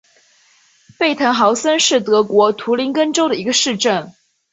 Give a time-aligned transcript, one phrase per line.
[0.97, 4.15] 贝滕豪森是德国图林根州的一个市镇。